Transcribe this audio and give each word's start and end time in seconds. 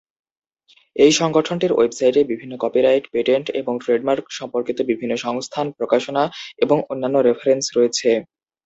এই 0.95 1.11
সংগঠনটির 1.11 1.75
ওয়েবসাইটে 1.75 2.21
বিভিন্ন 2.23 2.53
কপিরাইট, 2.57 3.03
পেটেন্ট 3.11 3.47
এবং 3.51 3.73
ট্রেডমার্ক 3.83 4.25
সম্পর্কিত 4.39 4.77
বিভিন্ন 4.81 5.13
সংস্থান, 5.17 5.65
প্রকাশনা 5.71 6.23
এবং 6.57 6.77
অন্যান্য 6.89 7.17
রেফারেন্স 7.19 7.65
রয়েছে। 7.77 8.09